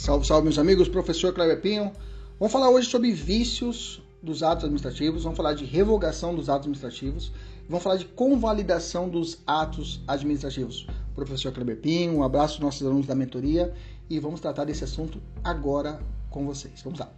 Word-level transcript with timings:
Salve, 0.00 0.26
salve, 0.26 0.44
meus 0.44 0.58
amigos, 0.58 0.88
professor 0.88 1.30
Cleber 1.34 1.60
Pinho. 1.60 1.92
Vamos 2.38 2.50
falar 2.50 2.70
hoje 2.70 2.88
sobre 2.88 3.12
vícios 3.12 4.02
dos 4.22 4.42
atos 4.42 4.64
administrativos, 4.64 5.24
vamos 5.24 5.36
falar 5.36 5.52
de 5.52 5.66
revogação 5.66 6.34
dos 6.34 6.48
atos 6.48 6.68
administrativos, 6.68 7.30
vamos 7.68 7.82
falar 7.82 7.96
de 7.96 8.06
convalidação 8.06 9.10
dos 9.10 9.42
atos 9.46 10.00
administrativos. 10.08 10.86
Professor 11.14 11.52
Cleber 11.52 11.76
Pinho, 11.76 12.14
um 12.16 12.22
abraço 12.22 12.54
aos 12.54 12.60
nossos 12.60 12.86
alunos 12.86 13.06
da 13.06 13.14
mentoria 13.14 13.74
e 14.08 14.18
vamos 14.18 14.40
tratar 14.40 14.64
desse 14.64 14.84
assunto 14.84 15.20
agora 15.44 16.00
com 16.30 16.46
vocês. 16.46 16.80
Vamos 16.82 16.98
lá. 16.98 17.12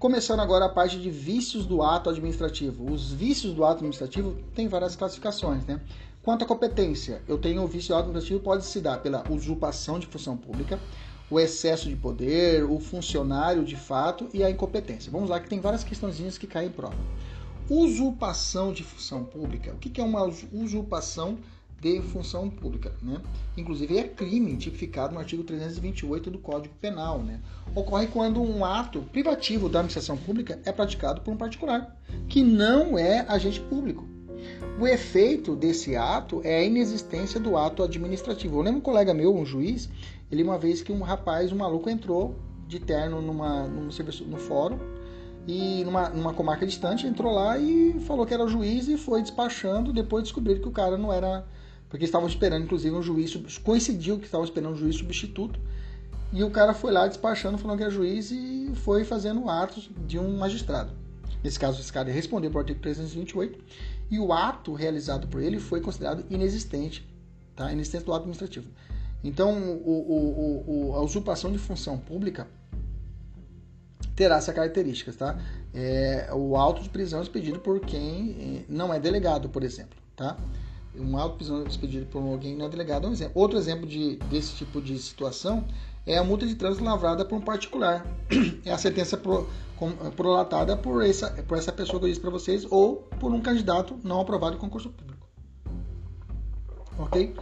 Começando 0.00 0.40
agora 0.40 0.64
a 0.64 0.70
parte 0.70 0.98
de 0.98 1.10
vícios 1.10 1.64
do 1.64 1.80
ato 1.80 2.10
administrativo. 2.10 2.92
Os 2.92 3.12
vícios 3.12 3.54
do 3.54 3.64
ato 3.64 3.76
administrativo 3.76 4.36
têm 4.52 4.66
várias 4.66 4.96
classificações, 4.96 5.64
né? 5.64 5.80
Quanto 6.24 6.42
à 6.42 6.46
competência, 6.46 7.22
eu 7.28 7.38
tenho 7.38 7.62
o 7.62 7.68
vício 7.68 7.90
do 7.90 7.94
ato 7.94 8.08
administrativo 8.08 8.40
pode 8.40 8.64
se 8.64 8.80
dar 8.80 8.98
pela 8.98 9.22
usurpação 9.30 10.00
de 10.00 10.08
função 10.08 10.36
pública, 10.36 10.76
o 11.30 11.38
excesso 11.38 11.88
de 11.88 11.96
poder, 11.96 12.64
o 12.64 12.78
funcionário 12.78 13.64
de 13.64 13.76
fato 13.76 14.28
e 14.32 14.42
a 14.42 14.50
incompetência. 14.50 15.12
Vamos 15.12 15.28
lá 15.28 15.40
que 15.40 15.48
tem 15.48 15.60
várias 15.60 15.84
questõezinhas 15.84 16.38
que 16.38 16.46
caem 16.46 16.68
em 16.68 16.72
prova. 16.72 16.96
Usurpação 17.68 18.72
de 18.72 18.82
função 18.82 19.24
pública. 19.24 19.72
O 19.72 19.76
que 19.76 20.00
é 20.00 20.04
uma 20.04 20.24
usurpação 20.52 21.38
de 21.80 22.00
função 22.02 22.50
pública, 22.50 22.92
né? 23.00 23.20
Inclusive 23.56 23.98
é 23.98 24.04
crime 24.04 24.56
tipificado 24.56 25.14
no 25.14 25.20
artigo 25.20 25.44
328 25.44 26.30
do 26.30 26.38
Código 26.38 26.74
Penal, 26.80 27.22
né? 27.22 27.40
Ocorre 27.74 28.08
quando 28.08 28.42
um 28.42 28.64
ato 28.64 29.02
privativo 29.12 29.68
da 29.68 29.78
administração 29.78 30.16
pública 30.16 30.58
é 30.64 30.72
praticado 30.72 31.20
por 31.20 31.32
um 31.32 31.36
particular, 31.36 31.96
que 32.28 32.42
não 32.42 32.98
é 32.98 33.24
agente 33.28 33.60
público. 33.60 34.08
O 34.80 34.86
efeito 34.86 35.56
desse 35.56 35.96
ato 35.96 36.40
é 36.44 36.58
a 36.58 36.62
inexistência 36.62 37.40
do 37.40 37.56
ato 37.56 37.82
administrativo. 37.82 38.58
Eu 38.58 38.62
lembro 38.62 38.78
um 38.78 38.82
colega 38.82 39.12
meu, 39.12 39.34
um 39.34 39.44
juiz, 39.44 39.88
ele 40.30 40.42
uma 40.42 40.58
vez 40.58 40.82
que 40.82 40.92
um 40.92 41.02
rapaz, 41.02 41.52
um 41.52 41.56
maluco 41.56 41.88
entrou 41.88 42.36
de 42.66 42.78
terno 42.78 43.20
numa, 43.22 43.66
num 43.66 43.90
serviço, 43.90 44.24
no 44.24 44.36
fórum 44.36 44.78
e 45.46 45.82
numa, 45.84 46.10
numa 46.10 46.34
comarca 46.34 46.66
distante, 46.66 47.06
entrou 47.06 47.32
lá 47.32 47.56
e 47.56 47.98
falou 48.00 48.26
que 48.26 48.34
era 48.34 48.44
o 48.44 48.48
juiz 48.48 48.88
e 48.88 48.98
foi 48.98 49.22
despachando, 49.22 49.92
depois 49.92 50.24
descobriram 50.24 50.60
que 50.60 50.68
o 50.68 50.72
cara 50.72 50.98
não 50.98 51.12
era 51.12 51.46
porque 51.88 52.04
estavam 52.04 52.28
esperando, 52.28 52.64
inclusive, 52.64 52.94
um 52.94 53.02
juiz, 53.02 53.36
coincidiu 53.58 54.18
que 54.18 54.26
estavam 54.26 54.44
esperando 54.44 54.74
um 54.74 54.76
juiz 54.76 54.96
substituto, 54.96 55.58
e 56.32 56.44
o 56.44 56.50
cara 56.50 56.74
foi 56.74 56.92
lá 56.92 57.06
despachando, 57.06 57.56
falando 57.56 57.78
que 57.78 57.84
era 57.84 57.92
juiz 57.92 58.30
e 58.30 58.72
foi 58.74 59.04
fazendo 59.04 59.48
atos 59.48 59.90
de 60.06 60.18
um 60.18 60.36
magistrado. 60.36 60.92
Nesse 61.42 61.58
caso, 61.58 61.80
esse 61.80 61.92
cara 61.92 62.10
respondeu 62.12 62.50
para 62.50 62.58
o 62.58 62.60
artigo 62.60 62.80
328, 62.80 63.58
e 64.10 64.18
o 64.18 64.32
ato 64.32 64.74
realizado 64.74 65.26
por 65.28 65.40
ele 65.40 65.58
foi 65.58 65.80
considerado 65.80 66.24
inexistente, 66.28 67.08
tá? 67.56 67.72
inexistente 67.72 68.04
do 68.04 68.12
ato 68.12 68.22
administrativo. 68.22 68.66
Então, 69.22 69.52
o, 69.52 69.90
o, 69.90 70.90
o, 70.90 70.94
a 70.94 71.02
usurpação 71.02 71.50
de 71.50 71.58
função 71.58 71.98
pública 71.98 72.46
terá 74.14 74.36
essa 74.36 74.52
característica, 74.52 75.12
tá? 75.12 75.38
É, 75.74 76.28
o 76.32 76.56
auto 76.56 76.82
de 76.82 76.88
prisão 76.88 77.22
expedido 77.22 77.60
por 77.60 77.80
quem 77.80 78.36
eh, 78.40 78.64
não 78.68 78.92
é 78.92 78.98
delegado, 78.98 79.48
por 79.48 79.62
exemplo, 79.62 79.98
tá? 80.16 80.36
um 81.00 81.16
auto 81.16 81.36
prisão 81.36 81.64
expedido 81.64 82.06
por 82.06 82.22
alguém 82.22 82.56
não 82.56 82.66
é 82.66 82.68
delegado 82.68 83.06
é 83.06 83.10
um 83.10 83.12
exemplo. 83.12 83.40
Outro 83.40 83.58
exemplo 83.58 83.86
de, 83.86 84.16
desse 84.30 84.54
tipo 84.54 84.80
de 84.80 84.98
situação 84.98 85.64
é 86.06 86.18
a 86.18 86.24
multa 86.24 86.46
de 86.46 86.54
trânsito 86.54 86.84
lavrada 86.84 87.24
por 87.24 87.36
um 87.36 87.40
particular. 87.40 88.06
É 88.64 88.72
a 88.72 88.78
sentença 88.78 89.16
pro, 89.16 89.48
com, 89.76 89.90
prolatada 90.10 90.76
por 90.76 91.04
essa, 91.04 91.30
por 91.44 91.56
essa 91.56 91.72
pessoa 91.72 91.98
que 91.98 92.06
eu 92.06 92.08
disse 92.08 92.20
para 92.20 92.30
vocês 92.30 92.66
ou 92.70 92.96
por 93.18 93.32
um 93.32 93.40
candidato 93.40 93.98
não 94.02 94.20
aprovado 94.20 94.56
em 94.56 94.58
concurso 94.58 94.90
público. 94.90 95.26
Ok? 96.98 97.34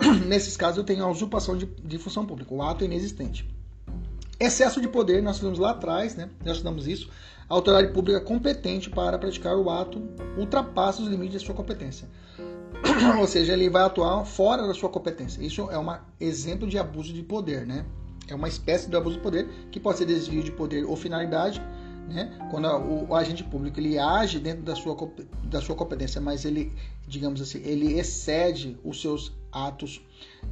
Nesses 0.26 0.56
casos 0.56 0.78
eu 0.78 0.84
tenho 0.84 1.04
a 1.04 1.10
usurpação 1.10 1.56
de, 1.56 1.66
de 1.66 1.98
função 1.98 2.24
pública, 2.24 2.54
o 2.54 2.62
ato 2.62 2.84
é 2.84 2.86
inexistente. 2.86 3.48
Excesso 4.40 4.80
de 4.80 4.88
poder, 4.88 5.22
nós 5.22 5.38
fizemos 5.38 5.58
lá 5.58 5.70
atrás, 5.70 6.14
né? 6.14 6.30
já 6.44 6.52
estudamos 6.52 6.86
isso. 6.86 7.10
A 7.48 7.54
autoridade 7.54 7.92
pública 7.92 8.20
competente 8.20 8.88
para 8.88 9.18
praticar 9.18 9.56
o 9.56 9.68
ato 9.70 10.00
ultrapassa 10.36 11.02
os 11.02 11.08
limites 11.08 11.40
de 11.40 11.46
sua 11.46 11.54
competência. 11.54 12.08
ou 13.18 13.26
seja, 13.26 13.54
ele 13.54 13.68
vai 13.68 13.82
atuar 13.82 14.24
fora 14.24 14.66
da 14.66 14.74
sua 14.74 14.88
competência. 14.88 15.42
Isso 15.42 15.68
é 15.70 15.78
um 15.78 15.96
exemplo 16.20 16.68
de 16.68 16.78
abuso 16.78 17.12
de 17.12 17.22
poder, 17.22 17.66
né? 17.66 17.84
É 18.28 18.34
uma 18.34 18.48
espécie 18.48 18.88
de 18.88 18.96
abuso 18.96 19.16
de 19.16 19.22
poder 19.22 19.48
que 19.72 19.80
pode 19.80 19.98
ser 19.98 20.04
desvio 20.04 20.42
de 20.42 20.52
poder 20.52 20.84
ou 20.84 20.94
finalidade, 20.94 21.62
né? 22.08 22.48
Quando 22.50 22.66
o, 22.66 23.08
o 23.10 23.14
agente 23.14 23.44
público 23.44 23.78
ele 23.78 23.98
age 23.98 24.38
dentro 24.38 24.62
da 24.62 24.74
sua, 24.74 24.96
da 25.44 25.60
sua 25.60 25.76
competência, 25.76 26.20
mas 26.20 26.44
ele, 26.44 26.72
digamos 27.06 27.40
assim, 27.40 27.60
ele 27.64 27.98
excede 27.98 28.76
os 28.82 29.00
seus 29.00 29.32
atos 29.52 30.00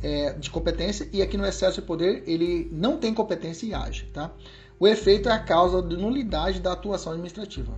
é, 0.03 0.33
de 0.35 0.51
competência 0.51 1.09
e 1.13 1.23
aqui 1.23 1.37
no 1.37 1.47
excesso 1.47 1.81
de 1.81 1.87
poder 1.87 2.23
ele 2.27 2.69
não 2.73 2.99
tem 2.99 3.13
competência 3.13 3.67
e 3.67 3.75
age, 3.75 4.05
tá? 4.13 4.33
O 4.79 4.87
efeito 4.87 5.29
é 5.29 5.33
a 5.33 5.39
causa 5.39 5.83
de 5.83 5.97
nulidade 5.97 6.61
da 6.61 6.73
atuação 6.73 7.13
administrativa 7.13 7.75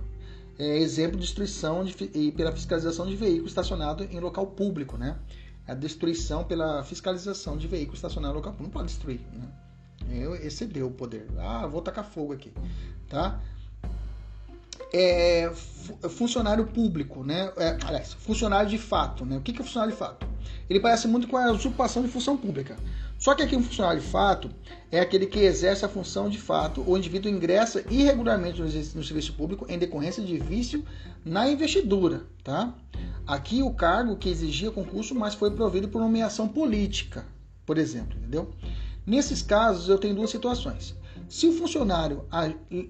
é, 0.59 0.77
exemplo 0.77 1.17
de 1.17 1.25
destruição 1.25 1.85
de, 1.85 1.95
e 2.13 2.33
pela 2.33 2.51
fiscalização 2.51 3.07
de 3.07 3.15
veículo 3.15 3.47
estacionado 3.47 4.03
em 4.03 4.19
local 4.19 4.45
público, 4.45 4.97
né? 4.97 5.17
A 5.65 5.73
destruição 5.73 6.43
pela 6.43 6.83
fiscalização 6.83 7.57
de 7.57 7.65
veículo 7.65 7.95
estacionado 7.95 8.33
em 8.33 8.37
local 8.37 8.51
público. 8.51 8.63
Não 8.63 8.81
pode 8.81 8.93
destruir, 8.93 9.21
né? 9.31 9.47
Eu 10.11 10.35
excedeu 10.35 10.87
o 10.87 10.91
poder. 10.91 11.27
Ah, 11.37 11.65
vou 11.65 11.81
tacar 11.81 12.03
fogo 12.03 12.33
aqui, 12.33 12.51
tá? 13.07 13.39
É, 14.91 15.51
funcionário 16.09 16.65
público, 16.67 17.23
né? 17.23 17.51
É, 17.57 17.77
aliás, 17.83 18.13
funcionário 18.13 18.69
de 18.69 18.77
fato, 18.77 19.25
né? 19.25 19.37
O 19.37 19.41
que 19.41 19.51
é 19.51 19.63
funcionário 19.63 19.93
de 19.93 19.99
fato? 19.99 20.27
Ele 20.69 20.79
parece 20.79 21.07
muito 21.07 21.27
com 21.27 21.37
a 21.37 21.51
usurpação 21.51 22.01
de 22.03 22.09
função 22.09 22.37
pública. 22.37 22.75
Só 23.17 23.35
que 23.35 23.43
aqui 23.43 23.55
um 23.55 23.61
funcionário 23.63 23.99
de 23.99 24.07
fato 24.07 24.49
é 24.91 24.99
aquele 24.99 25.25
que 25.25 25.39
exerce 25.39 25.83
a 25.83 25.89
função 25.89 26.29
de 26.29 26.37
fato. 26.37 26.83
O 26.87 26.97
indivíduo 26.97 27.29
ingressa 27.29 27.83
irregularmente 27.89 28.61
no 28.61 29.03
serviço 29.03 29.33
público 29.33 29.65
em 29.67 29.77
decorrência 29.77 30.23
de 30.23 30.37
vício 30.39 30.85
na 31.25 31.49
investidura, 31.49 32.25
tá? 32.43 32.73
Aqui 33.27 33.61
o 33.61 33.73
cargo 33.73 34.15
que 34.15 34.29
exigia 34.29 34.71
concurso, 34.71 35.13
mas 35.13 35.35
foi 35.35 35.51
provido 35.51 35.89
por 35.89 36.01
nomeação 36.01 36.47
política, 36.47 37.25
por 37.65 37.77
exemplo, 37.77 38.17
entendeu? 38.17 38.51
Nesses 39.05 39.41
casos 39.41 39.89
eu 39.89 39.97
tenho 39.97 40.15
duas 40.15 40.29
situações. 40.29 40.95
Se 41.27 41.47
o 41.47 41.53
funcionário, 41.53 42.25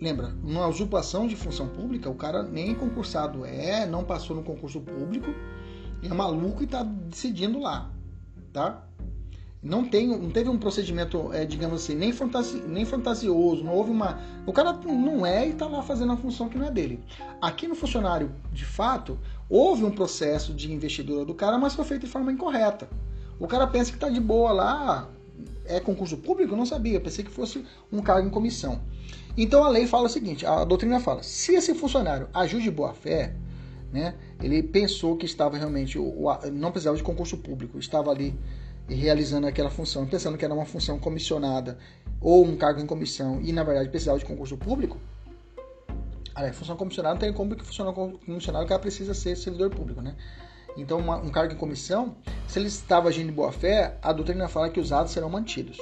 lembra, 0.02 0.30
numa 0.30 0.68
usurpação 0.68 1.28
de 1.28 1.35
função 1.35 1.68
pública, 1.68 2.09
o 2.09 2.16
cara 2.16 2.41
nem 2.44 2.74
concursado 2.74 3.46
é, 3.46 3.85
não 3.85 4.03
passou 4.03 4.35
no 4.35 4.44
concurso 4.44 4.80
público, 4.80 5.34
é 6.02 6.07
maluco 6.07 6.62
e 6.62 6.66
está 6.66 6.84
decidindo 6.84 7.59
lá, 7.59 7.91
tá? 8.53 8.85
Não, 9.62 9.84
tem, 9.84 10.08
não 10.08 10.29
teve 10.29 10.50
um 10.50 10.58
procedimento, 10.58 11.34
é, 11.34 11.44
digamos 11.44 11.84
assim, 11.84 11.94
nem, 11.94 12.13
fantasi, 12.13 12.62
nem 12.62 12.85
fantasioso, 12.85 13.62
não 13.62 13.74
houve 13.74 13.91
uma. 13.91 14.18
O 14.46 14.53
cara 14.53 14.72
não 14.72 15.25
é 15.25 15.47
e 15.47 15.52
está 15.52 15.68
lá 15.68 15.81
fazendo 15.81 16.13
a 16.13 16.18
função 16.18 16.47
que 16.47 16.58
não 16.58 16.68
é 16.68 16.72
dele. 16.72 17.03
Aqui 17.41 17.68
no 17.68 17.75
funcionário, 17.75 18.31
de 18.53 18.63
fato, 18.63 19.19
houve 19.50 19.84
um 19.84 19.91
processo 19.91 20.53
de 20.53 20.72
investidura 20.72 21.25
do 21.25 21.34
cara, 21.34 21.58
mas 21.58 21.75
foi 21.75 21.84
feito 21.84 22.06
de 22.06 22.12
forma 22.12 22.31
incorreta. 22.31 22.90
O 23.38 23.47
cara 23.47 23.68
pensa 23.68 23.91
que 23.91 23.97
está 23.97 24.08
de 24.08 24.22
boa 24.22 24.53
lá, 24.53 25.09
é 25.69 25.80
concurso 25.80 26.18
público? 26.18 26.53
Eu 26.53 26.57
não 26.57 26.66
sabia, 26.66 27.00
pensei 27.00 27.24
que 27.24 27.31
fosse 27.31 27.63
um 27.91 28.02
cargo 28.02 28.28
em 28.28 28.31
comissão. 28.31 28.81
Então 29.38 29.63
a 29.63 29.69
lei 29.69 29.88
fala 29.88 30.07
o 30.07 30.09
seguinte: 30.09 30.46
a 30.46 30.66
doutrina 30.66 31.00
fala, 31.00 31.24
se 31.24 31.56
esse 31.56 31.74
funcionário 31.74 32.28
agiu 32.34 32.59
de 32.59 32.69
boa 32.69 32.94
fé, 32.94 33.34
né, 33.94 34.16
ele 34.41 34.62
pensou 34.62 35.16
que 35.16 35.25
estava 35.25 35.58
realmente, 35.58 35.97
não 36.52 36.72
precisava 36.72 36.97
de 36.97 37.03
concurso 37.03 37.38
público, 37.38 37.79
estava 37.79 38.12
ali 38.12 38.38
realizando 38.88 39.47
aquela 39.47 39.69
função, 39.69 40.06
pensando 40.06 40.38
que 40.38 40.44
era 40.44 40.53
uma 40.53 40.66
função 40.66 40.97
comissionada 41.00 41.78
ou 42.19 42.44
um 42.44 42.58
cargo 42.58 42.81
em 42.81 42.85
comissão 42.85 43.40
e 43.41 43.53
na 43.53 43.63
verdade 43.63 43.90
precisava 43.90 44.18
de 44.18 44.25
concurso 44.25 44.58
público, 44.58 44.97
a 46.35 46.52
função 46.53 46.75
comissionada 46.75 47.16
não 47.16 47.19
tem 47.19 47.34
como 47.34 47.56
que 47.56 47.63
funciona 47.63 47.94
comissionado, 47.94 48.66
o 48.66 48.68
cara 48.68 48.79
precisa 48.79 49.13
ser 49.13 49.35
servidor 49.35 49.69
público, 49.69 50.02
né? 50.02 50.16
Então, 50.81 51.00
uma, 51.00 51.17
um 51.17 51.29
cargo 51.29 51.53
em 51.53 51.57
comissão, 51.57 52.16
se 52.47 52.59
ele 52.59 52.67
estava 52.67 53.09
agindo 53.09 53.28
de 53.28 53.34
boa 53.34 53.52
fé, 53.52 53.97
a 54.02 54.11
doutrina 54.14 54.47
fala 54.47 54.70
que 54.70 54.79
os 54.79 54.91
atos 54.91 55.14
serão 55.14 55.29
mantidos. 55.29 55.79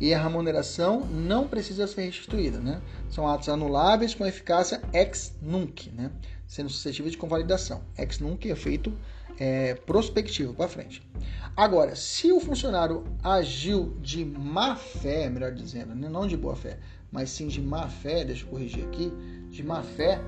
E 0.00 0.12
a 0.14 0.22
remuneração 0.22 1.00
não 1.00 1.48
precisa 1.48 1.86
ser 1.86 2.02
restituída, 2.02 2.58
né? 2.58 2.80
São 3.08 3.26
atos 3.26 3.48
anuláveis 3.48 4.14
com 4.14 4.24
eficácia 4.24 4.80
ex 4.92 5.34
nunc, 5.40 5.90
né? 5.90 6.10
Sendo 6.46 6.68
suscetíveis 6.68 7.12
de 7.12 7.18
convalidação. 7.18 7.82
Ex 7.98 8.20
nunc 8.20 8.48
é 8.48 8.54
feito 8.54 8.92
é, 9.38 9.74
prospectivo 9.74 10.54
para 10.54 10.68
frente. 10.68 11.02
Agora, 11.56 11.94
se 11.96 12.32
o 12.32 12.40
funcionário 12.40 13.04
agiu 13.22 13.96
de 14.00 14.24
má 14.24 14.76
fé, 14.76 15.28
melhor 15.28 15.52
dizendo, 15.52 15.94
né, 15.94 16.08
não 16.08 16.26
de 16.26 16.36
boa 16.36 16.56
fé, 16.56 16.78
mas 17.10 17.30
sim 17.30 17.46
de 17.46 17.60
má 17.60 17.88
fé, 17.88 18.24
deixa 18.24 18.44
eu 18.44 18.48
corrigir 18.48 18.84
aqui, 18.84 19.12
de 19.50 19.62
má 19.62 19.82
fé, 19.82 20.20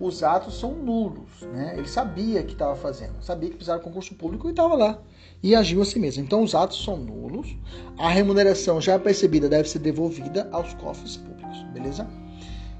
os 0.00 0.22
atos 0.22 0.58
são 0.58 0.74
nulos. 0.74 1.42
Né? 1.42 1.74
Ele 1.76 1.88
sabia 1.88 2.42
que 2.42 2.52
estava 2.52 2.76
fazendo, 2.76 3.22
sabia 3.22 3.50
que 3.50 3.56
precisava 3.56 3.78
de 3.78 3.84
concurso 3.84 4.14
público 4.14 4.48
e 4.48 4.50
estava 4.50 4.74
lá. 4.74 4.98
E 5.42 5.54
agiu 5.54 5.82
assim 5.82 6.00
mesmo. 6.00 6.22
Então 6.22 6.42
os 6.42 6.54
atos 6.54 6.82
são 6.82 6.96
nulos. 6.96 7.56
A 7.98 8.08
remuneração 8.08 8.80
já 8.80 8.98
percebida 8.98 9.48
deve 9.48 9.68
ser 9.68 9.78
devolvida 9.78 10.48
aos 10.52 10.74
cofres 10.74 11.16
públicos, 11.16 11.62
beleza? 11.72 12.06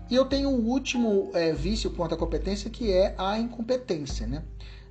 E 0.08 0.14
eu 0.14 0.24
tenho 0.24 0.50
o 0.50 0.68
último 0.68 1.30
é, 1.34 1.52
vício 1.52 1.90
quanto 1.90 2.14
à 2.14 2.16
competência, 2.16 2.70
que 2.70 2.92
é 2.92 3.14
a 3.18 3.38
incompetência, 3.38 4.26
né? 4.26 4.42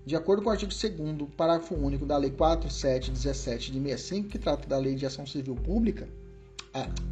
De 0.05 0.15
acordo 0.15 0.43
com 0.43 0.49
o 0.49 0.51
artigo 0.51 0.71
2 0.71 1.29
parágrafo 1.35 1.73
único 1.73 2.05
da 2.05 2.17
Lei 2.17 2.29
4717 2.29 3.71
de 3.71 3.79
65, 3.79 4.29
que 4.29 4.37
trata 4.37 4.67
da 4.67 4.77
Lei 4.77 4.93
de 4.93 5.05
Ação 5.05 5.25
Civil 5.25 5.55
Pública, 5.55 6.07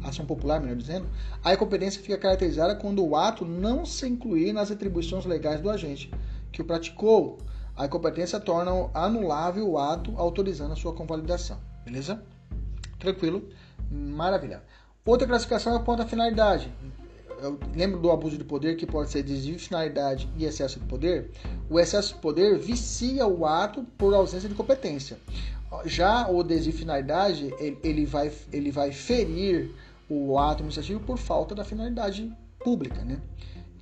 ação 0.02 0.26
popular, 0.26 0.60
melhor 0.60 0.76
dizendo, 0.76 1.06
a 1.42 1.54
incompetência 1.54 2.00
fica 2.02 2.18
caracterizada 2.18 2.74
quando 2.74 3.04
o 3.04 3.16
ato 3.16 3.44
não 3.44 3.86
se 3.86 4.06
incluir 4.06 4.52
nas 4.52 4.70
atribuições 4.70 5.24
legais 5.24 5.60
do 5.60 5.70
agente 5.70 6.10
que 6.52 6.62
o 6.62 6.64
praticou. 6.64 7.38
A 7.76 7.86
incompetência 7.86 8.38
torna 8.38 8.88
anulável 8.94 9.68
o 9.68 9.78
ato, 9.78 10.12
autorizando 10.16 10.72
a 10.72 10.76
sua 10.76 10.92
convalidação. 10.92 11.58
Beleza? 11.84 12.22
Tranquilo? 12.98 13.48
Maravilha. 13.90 14.62
Outra 15.04 15.26
classificação 15.26 15.74
é 15.76 15.82
quanto 15.82 16.02
à 16.02 16.06
finalidade. 16.06 16.72
Eu 17.42 17.58
lembro 17.74 18.00
do 18.00 18.10
abuso 18.10 18.38
de 18.38 18.44
poder, 18.44 18.76
que 18.76 18.86
pode 18.86 19.10
ser 19.10 19.22
desvio 19.22 19.56
de 19.56 19.66
finalidade 19.66 20.28
e 20.36 20.44
excesso 20.44 20.78
de 20.78 20.86
poder. 20.86 21.30
O 21.68 21.78
excesso 21.78 22.14
de 22.14 22.20
poder 22.20 22.58
vicia 22.58 23.26
o 23.26 23.44
ato 23.44 23.82
por 23.98 24.14
ausência 24.14 24.48
de 24.48 24.54
competência. 24.54 25.18
Já 25.84 26.28
o 26.28 26.42
desvio 26.42 26.72
de 26.72 26.78
finalidade, 26.78 27.54
ele 27.82 28.06
vai, 28.06 28.32
ele 28.52 28.70
vai 28.70 28.92
ferir 28.92 29.70
o 30.08 30.38
ato 30.38 30.54
administrativo 30.54 31.00
por 31.00 31.18
falta 31.18 31.54
da 31.54 31.64
finalidade 31.64 32.30
pública, 32.58 33.04
né? 33.04 33.20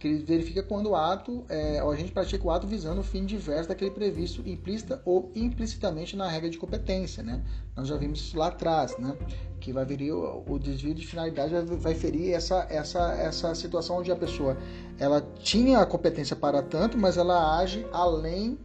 que 0.02 0.08
ele 0.08 0.24
verifica 0.24 0.64
quando 0.64 0.90
o 0.90 0.96
ato, 0.96 1.44
é, 1.48 1.78
a 1.78 1.94
gente 1.94 2.10
pratica 2.10 2.44
o 2.44 2.50
ato 2.50 2.66
visando 2.66 3.00
o 3.00 3.04
fim 3.04 3.24
diverso 3.24 3.68
daquele 3.68 3.92
previsto 3.92 4.42
implícita 4.44 5.00
ou 5.04 5.30
implicitamente 5.32 6.16
na 6.16 6.26
regra 6.26 6.50
de 6.50 6.58
competência, 6.58 7.22
né? 7.22 7.40
Nós 7.76 7.86
já 7.86 7.96
vimos 7.96 8.18
isso 8.18 8.36
lá 8.36 8.48
atrás, 8.48 8.98
né? 8.98 9.16
Que 9.60 9.72
vai 9.72 9.84
vir 9.84 10.10
o, 10.10 10.42
o 10.44 10.58
desvio 10.58 10.92
de 10.92 11.06
finalidade 11.06 11.52
vai, 11.52 11.64
vai 11.64 11.94
ferir 11.94 12.32
essa, 12.32 12.66
essa, 12.68 13.12
essa 13.12 13.54
situação 13.54 13.98
onde 13.98 14.10
a 14.10 14.16
pessoa 14.16 14.56
ela 14.98 15.24
tinha 15.38 15.78
a 15.78 15.86
competência 15.86 16.34
para 16.34 16.60
tanto, 16.62 16.98
mas 16.98 17.16
ela 17.16 17.60
age 17.60 17.86
além 17.92 18.58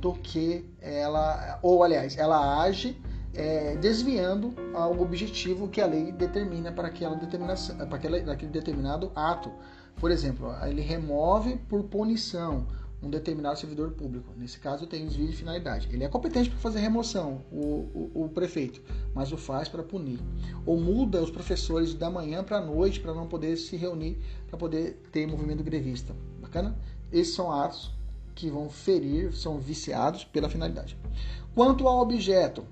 do 0.00 0.12
que 0.14 0.64
ela, 0.80 1.58
ou 1.62 1.82
aliás, 1.82 2.16
ela 2.16 2.62
age 2.62 2.96
é, 3.34 3.76
desviando 3.76 4.54
o 4.74 5.02
objetivo 5.02 5.68
que 5.68 5.80
a 5.80 5.86
lei 5.86 6.12
determina 6.12 6.72
para 6.72 6.88
aquela 6.88 7.16
determinação, 7.16 7.76
para 7.76 7.96
aquele, 7.96 8.30
aquele 8.30 8.50
determinado 8.50 9.12
ato. 9.14 9.50
Por 9.96 10.10
exemplo, 10.10 10.52
ele 10.66 10.80
remove 10.80 11.56
por 11.68 11.84
punição 11.84 12.66
um 13.02 13.08
determinado 13.08 13.58
servidor 13.58 13.92
público. 13.92 14.32
Nesse 14.36 14.58
caso, 14.58 14.86
tem 14.86 15.06
desvio 15.06 15.28
de 15.28 15.36
finalidade. 15.36 15.88
Ele 15.90 16.04
é 16.04 16.08
competente 16.08 16.50
para 16.50 16.58
fazer 16.58 16.80
remoção, 16.80 17.44
o, 17.50 18.10
o, 18.14 18.24
o, 18.24 18.28
prefeito, 18.28 18.82
mas 19.14 19.32
o 19.32 19.38
faz 19.38 19.68
para 19.68 19.82
punir. 19.82 20.18
Ou 20.66 20.78
muda 20.78 21.22
os 21.22 21.30
professores 21.30 21.94
da 21.94 22.10
manhã 22.10 22.44
para 22.44 22.58
a 22.58 22.60
noite 22.60 23.00
para 23.00 23.14
não 23.14 23.26
poder 23.26 23.56
se 23.56 23.76
reunir, 23.76 24.18
para 24.48 24.58
poder 24.58 25.00
ter 25.10 25.26
movimento 25.26 25.64
grevista. 25.64 26.14
Bacana? 26.40 26.76
Esses 27.10 27.34
são 27.34 27.50
atos 27.50 27.90
que 28.40 28.48
vão 28.48 28.70
ferir, 28.70 29.34
são 29.34 29.58
viciados 29.58 30.24
pela 30.24 30.48
finalidade. 30.48 30.96
Quanto 31.54 31.86
ao 31.86 32.00
objeto, 32.00 32.64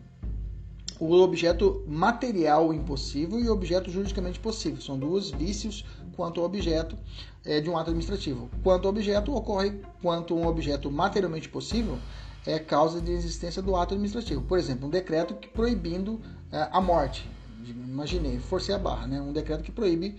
o 0.99 1.12
objeto 1.12 1.85
material 1.87 2.73
impossível 2.73 3.38
e 3.38 3.50
o 3.50 3.53
objeto 3.53 3.91
juridicamente 3.91 4.41
possível. 4.41 4.81
São 4.81 4.99
dois 4.99 5.31
vícios 5.31 5.85
quanto 6.17 6.41
ao 6.41 6.47
objeto 6.47 6.97
é, 7.44 7.61
de 7.61 7.69
um 7.69 7.76
ato 7.76 7.91
administrativo. 7.91 8.49
Quanto 8.62 8.87
ao 8.87 8.91
objeto, 8.94 9.35
ocorre 9.35 9.79
quanto 10.00 10.35
um 10.35 10.47
objeto 10.47 10.91
materialmente 10.91 11.50
possível 11.50 11.99
é 12.47 12.59
causa 12.59 12.99
de 12.99 13.12
existência 13.12 13.61
do 13.61 13.76
ato 13.76 13.93
administrativo. 13.93 14.41
Por 14.41 14.59
exemplo, 14.59 14.87
um 14.87 14.91
decreto 14.91 15.35
que 15.35 15.49
proibindo 15.49 16.19
é, 16.50 16.67
a 16.73 16.81
morte. 16.81 17.29
Imaginei, 17.67 18.38
forcei 18.38 18.75
a 18.75 18.79
barra, 18.79 19.06
né? 19.06 19.21
Um 19.21 19.35
decreto 19.35 19.62
que 19.62 19.71
proíbe 19.71 20.17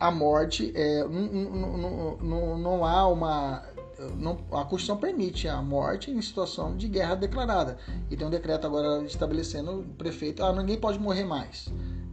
a 0.00 0.10
morte. 0.10 0.72
É, 0.74 1.06
não, 1.06 1.76
não, 1.76 2.16
não, 2.16 2.58
não 2.58 2.84
há 2.86 3.06
uma 3.06 3.67
não, 4.16 4.38
a 4.52 4.64
Constituição 4.64 4.96
permite 4.96 5.48
a 5.48 5.60
morte 5.60 6.10
em 6.10 6.20
situação 6.22 6.76
de 6.76 6.88
guerra 6.88 7.14
declarada. 7.14 7.78
E 8.10 8.16
tem 8.16 8.26
um 8.26 8.30
decreto 8.30 8.66
agora 8.66 9.02
estabelecendo 9.04 9.80
o 9.80 9.84
prefeito, 9.84 10.42
ah, 10.44 10.52
ninguém 10.52 10.78
pode 10.78 10.98
morrer 10.98 11.24
mais. 11.24 11.68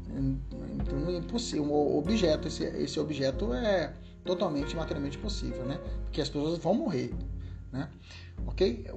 Então 0.07 1.09
é 1.09 1.17
impossível. 1.17 1.65
Um 1.65 1.97
objeto, 1.97 2.47
esse, 2.47 2.63
esse 2.63 2.99
objeto 2.99 3.53
é 3.53 3.93
totalmente 4.23 4.75
materialmente 4.75 5.17
possível, 5.17 5.63
né? 5.65 5.79
Porque 6.03 6.21
as 6.21 6.29
pessoas 6.29 6.57
vão 6.57 6.73
morrer, 6.73 7.13
né? 7.71 7.89
Ok? 8.47 8.87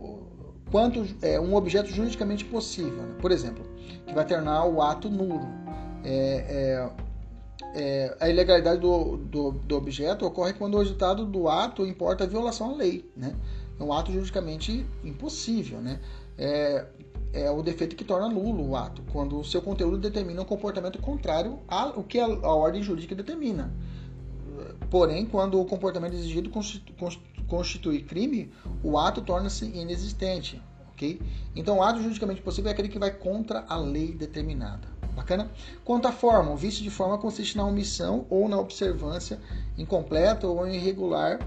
Quanto 0.71 1.05
é 1.23 1.41
um 1.41 1.55
objeto 1.55 1.89
juridicamente 1.89 2.45
possível, 2.45 3.03
né? 3.03 3.17
por 3.21 3.31
exemplo, 3.31 3.65
que 4.07 4.15
vai 4.15 4.27
tornar 4.27 4.65
o 4.67 4.83
ato 4.83 5.09
nulo. 5.09 5.47
É, 6.05 6.45
é, 6.49 6.91
é, 7.75 8.17
a 8.21 8.29
ilegalidade 8.29 8.81
do, 8.81 9.17
do, 9.17 9.53
do, 9.53 9.77
objeto 9.77 10.25
ocorre 10.25 10.53
quando 10.53 10.75
o 10.75 10.79
resultado 10.79 11.25
do 11.25 11.49
ato 11.49 11.87
importa 11.87 12.25
a 12.25 12.27
violação 12.27 12.71
à 12.71 12.77
lei. 12.77 13.11
Né? 13.17 13.35
É 13.79 13.83
um 13.83 13.93
ato 13.93 14.13
juridicamente 14.13 14.87
impossível. 15.05 15.81
Né? 15.81 16.01
É, 16.37 16.87
é 17.33 17.51
o 17.51 17.63
defeito 17.63 17.97
que 17.97 18.05
torna 18.05 18.29
nulo 18.29 18.71
o 18.71 18.77
ato, 18.77 19.03
quando 19.13 19.39
o 19.39 19.45
seu 19.45 19.61
conteúdo 19.61 19.99
determina 19.99 20.41
um 20.43 20.45
comportamento 20.45 20.99
contrário 21.01 21.59
ao 21.69 22.03
que 22.03 22.19
a, 22.19 22.25
a 22.25 22.55
ordem 22.55 22.83
jurídica 22.83 23.15
determina. 23.15 23.73
Porém, 24.91 25.27
quando 25.27 25.61
o 25.61 25.65
comportamento 25.65 26.15
exigido 26.15 26.51
constitui 27.47 28.03
crime, 28.03 28.51
o 28.83 28.99
ato 28.99 29.21
torna-se 29.21 29.67
inexistente. 29.67 30.61
Okay? 30.93 31.21
Então, 31.55 31.79
o 31.79 31.83
ato 31.83 32.01
juridicamente 32.01 32.43
possível 32.43 32.71
é 32.71 32.73
aquele 32.73 32.89
que 32.89 32.99
vai 32.99 33.11
contra 33.11 33.65
a 33.69 33.77
lei 33.77 34.13
determinada. 34.13 34.98
Bacana? 35.19 35.51
Quanto 35.85 36.07
à 36.07 36.13
forma, 36.13 36.53
o 36.53 36.57
vício 36.57 36.81
de 36.81 36.91
forma 36.91 37.19
consiste 37.19 37.57
na 37.57 37.65
omissão 37.65 38.25
ou 38.31 38.49
na 38.49 38.57
observância 38.57 39.41
incompleta 39.77 40.47
ou 40.47 40.65
irregular 40.69 41.41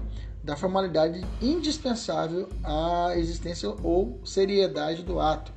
da 0.44 0.54
formalidade 0.54 1.24
indispensável 1.40 2.50
à 2.62 3.16
existência 3.16 3.74
ou 3.82 4.20
seriedade 4.26 5.02
do 5.02 5.18
ato. 5.18 5.50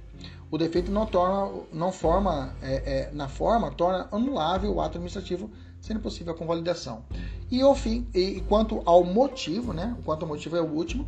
O 0.49 0.57
defeito 0.57 0.89
não 0.89 1.05
torna, 1.05 1.61
não 1.73 1.91
forma, 1.91 2.55
é, 2.61 2.75
é, 2.85 3.11
na 3.11 3.27
forma, 3.27 3.69
torna 3.71 4.07
anulável 4.09 4.73
o 4.73 4.79
ato 4.79 4.97
administrativo, 4.97 5.51
sendo 5.81 5.99
possível 5.99 6.33
a 6.33 6.37
convalidação. 6.37 7.03
E 7.51 7.61
ao 7.61 7.75
fim, 7.75 8.07
e 8.13 8.41
quanto 8.47 8.81
ao 8.85 9.03
motivo, 9.03 9.73
né? 9.73 9.93
Quanto 10.05 10.21
ao 10.21 10.29
motivo 10.29 10.55
é 10.55 10.61
o 10.61 10.71
último, 10.71 11.05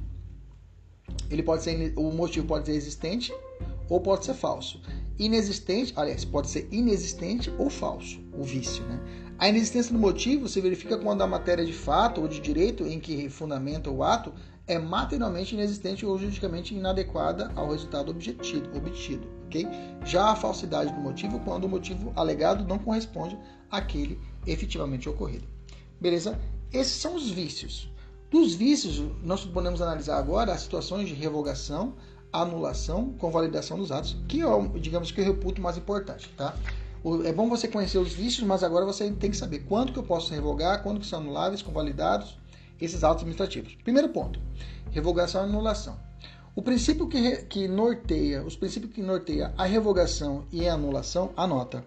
ele 1.31 1.41
pode 1.41 1.63
ser, 1.63 1.93
o 1.95 2.11
motivo 2.11 2.45
pode 2.45 2.65
ser 2.65 2.73
existente 2.73 3.33
ou 3.87 4.01
pode 4.01 4.25
ser 4.25 4.33
falso 4.33 4.81
inexistente, 5.19 5.93
aliás, 5.95 6.23
pode 6.23 6.49
ser 6.49 6.67
inexistente 6.71 7.51
ou 7.57 7.69
falso, 7.69 8.19
o 8.33 8.43
vício. 8.43 8.83
Né? 8.85 8.99
A 9.37 9.49
inexistência 9.49 9.93
do 9.93 9.99
motivo 9.99 10.47
se 10.47 10.61
verifica 10.61 10.97
quando 10.97 11.21
a 11.21 11.27
matéria 11.27 11.65
de 11.65 11.73
fato 11.73 12.21
ou 12.21 12.27
de 12.27 12.39
direito 12.39 12.85
em 12.85 12.99
que 12.99 13.29
fundamenta 13.29 13.89
o 13.89 14.03
ato 14.03 14.33
é 14.67 14.77
materialmente 14.77 15.55
inexistente 15.55 16.05
ou 16.05 16.17
juridicamente 16.17 16.75
inadequada 16.75 17.51
ao 17.55 17.71
resultado 17.71 18.11
obtido, 18.11 18.69
obtido 18.75 19.37
ok? 19.47 19.67
Já 20.05 20.31
a 20.31 20.35
falsidade 20.35 20.93
do 20.93 20.99
motivo 20.99 21.39
quando 21.39 21.63
o 21.63 21.69
motivo 21.69 22.11
alegado 22.15 22.65
não 22.65 22.77
corresponde 22.77 23.37
àquele 23.71 24.19
efetivamente 24.45 25.09
ocorrido. 25.09 25.47
Beleza? 25.99 26.39
Esses 26.71 26.93
são 26.93 27.15
os 27.15 27.29
vícios. 27.29 27.91
Dos 28.29 28.53
vícios, 28.53 29.01
nós 29.23 29.45
podemos 29.45 29.81
analisar 29.81 30.17
agora 30.17 30.51
as 30.51 30.61
situações 30.61 31.07
de 31.07 31.13
revogação, 31.13 31.95
anulação, 32.41 33.13
convalidação 33.17 33.77
dos 33.77 33.91
atos, 33.91 34.15
que 34.27 34.41
é, 34.41 34.47
digamos 34.79 35.11
que 35.11 35.21
eu 35.21 35.25
reputo 35.25 35.61
mais 35.61 35.77
importante, 35.77 36.29
tá? 36.35 36.55
É 37.23 37.31
bom 37.31 37.47
você 37.47 37.67
conhecer 37.67 37.97
os 37.97 38.11
vícios, 38.11 38.45
mas 38.45 38.63
agora 38.63 38.85
você 38.85 39.09
tem 39.11 39.31
que 39.31 39.37
saber 39.37 39.59
quanto 39.59 39.93
que 39.93 39.99
eu 39.99 40.03
posso 40.03 40.33
revogar, 40.33 40.83
quando 40.83 40.99
que 40.99 41.05
são 41.05 41.19
anuláveis, 41.19 41.61
convalidados, 41.61 42.37
esses 42.81 43.03
atos 43.03 43.21
administrativos. 43.21 43.75
Primeiro 43.83 44.09
ponto, 44.09 44.39
revogação 44.91 45.41
e 45.41 45.49
anulação. 45.49 45.97
O 46.55 46.61
princípio 46.61 47.07
que, 47.07 47.43
que 47.43 47.67
norteia, 47.67 48.43
os 48.43 48.55
princípios 48.55 48.91
que 48.91 49.01
norteia 49.01 49.53
a 49.55 49.63
revogação 49.65 50.45
e 50.51 50.67
a 50.67 50.73
anulação, 50.73 51.29
anota, 51.37 51.83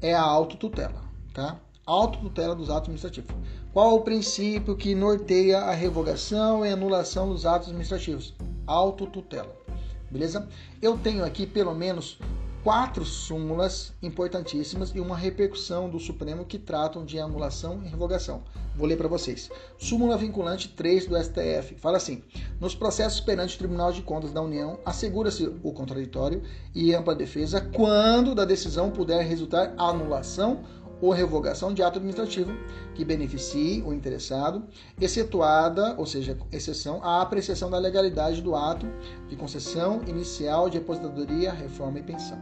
é 0.00 0.14
a 0.14 0.22
autotutela, 0.22 1.02
tá? 1.34 1.60
Autotutela 1.84 2.54
dos 2.54 2.70
atos 2.70 2.88
administrativos. 2.88 3.30
Qual 3.72 3.94
o 3.94 4.00
princípio 4.00 4.74
que 4.74 4.94
norteia 4.94 5.58
a 5.58 5.72
revogação 5.72 6.64
e 6.64 6.70
anulação 6.70 7.28
dos 7.28 7.44
atos 7.44 7.68
administrativos? 7.68 8.34
Autotutela. 8.66 9.65
Beleza? 10.10 10.48
Eu 10.80 10.96
tenho 10.96 11.24
aqui 11.24 11.46
pelo 11.46 11.74
menos 11.74 12.18
quatro 12.66 13.04
súmulas 13.04 13.92
importantíssimas 14.02 14.90
e 14.92 14.98
uma 14.98 15.16
repercussão 15.16 15.88
do 15.88 16.00
Supremo 16.00 16.44
que 16.44 16.58
tratam 16.58 17.04
de 17.04 17.16
anulação 17.16 17.80
e 17.84 17.88
revogação. 17.88 18.42
Vou 18.74 18.88
ler 18.88 18.96
para 18.96 19.06
vocês. 19.06 19.48
Súmula 19.78 20.18
vinculante 20.18 20.70
3 20.70 21.06
do 21.06 21.16
STF. 21.16 21.76
Fala 21.76 21.96
assim: 21.96 22.24
nos 22.60 22.74
processos 22.74 23.20
perante 23.20 23.54
o 23.54 23.58
Tribunal 23.58 23.92
de 23.92 24.02
Contas 24.02 24.32
da 24.32 24.42
União, 24.42 24.80
assegura-se 24.84 25.46
o 25.62 25.72
contraditório 25.72 26.42
e 26.74 26.92
ampla 26.92 27.14
defesa 27.14 27.60
quando 27.60 28.34
da 28.34 28.44
decisão 28.44 28.90
puder 28.90 29.24
resultar 29.24 29.72
anulação 29.78 30.64
ou 31.00 31.10
revogação 31.10 31.72
de 31.72 31.82
ato 31.82 31.98
administrativo 31.98 32.52
que 32.94 33.04
beneficie 33.04 33.82
o 33.82 33.92
interessado, 33.92 34.64
excetuada, 35.00 35.94
ou 35.98 36.06
seja, 36.06 36.36
exceção, 36.50 37.02
a 37.02 37.20
apreciação 37.20 37.70
da 37.70 37.78
legalidade 37.78 38.40
do 38.40 38.54
ato 38.54 38.86
de 39.28 39.36
concessão 39.36 40.02
inicial 40.06 40.70
de 40.70 40.78
aposentadoria, 40.78 41.52
reforma 41.52 41.98
e 41.98 42.02
pensão. 42.02 42.38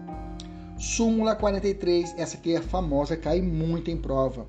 Súmula 0.79 1.35
43, 1.35 2.15
essa 2.19 2.37
aqui 2.37 2.55
é 2.55 2.61
famosa, 2.61 3.17
cai 3.17 3.41
muito 3.41 3.91
em 3.91 3.97
prova. 3.97 4.47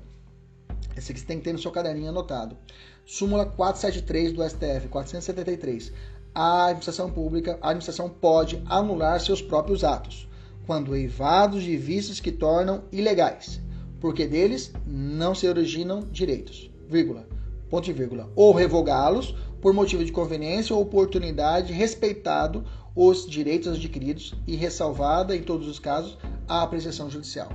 Essa 0.96 1.12
aqui 1.12 1.20
você 1.20 1.26
tem 1.26 1.38
que 1.38 1.44
ter 1.44 1.52
no 1.52 1.58
seu 1.58 1.70
caderninho 1.70 2.08
anotado. 2.08 2.56
Súmula 3.04 3.46
473 3.46 4.32
do 4.32 4.42
STF, 4.42 4.88
473. 4.88 5.92
A 6.34 6.64
administração 6.64 7.10
pública, 7.10 7.58
a 7.62 7.68
administração 7.68 8.08
pode 8.08 8.62
anular 8.66 9.20
seus 9.20 9.40
próprios 9.40 9.84
atos 9.84 10.28
quando 10.66 10.96
eivados 10.96 11.62
de 11.62 11.76
vícios 11.76 12.18
que 12.18 12.32
tornam 12.32 12.82
ilegais, 12.90 13.60
porque 14.00 14.26
deles 14.26 14.72
não 14.86 15.34
se 15.34 15.48
originam 15.48 16.00
direitos, 16.10 16.70
vírgula, 16.88 17.26
ponto 17.70 17.88
e 17.90 17.92
vírgula, 17.92 18.30
ou 18.34 18.52
revogá-los 18.52 19.34
por 19.60 19.72
motivo 19.72 20.04
de 20.04 20.12
conveniência 20.12 20.74
ou 20.74 20.82
oportunidade, 20.82 21.72
respeitado 21.72 22.64
os 22.94 23.26
direitos 23.26 23.74
adquiridos 23.74 24.34
e 24.46 24.56
ressalvada, 24.56 25.36
em 25.36 25.42
todos 25.42 25.68
os 25.68 25.78
casos, 25.78 26.16
a 26.48 26.62
apreciação 26.62 27.10
judicial. 27.10 27.50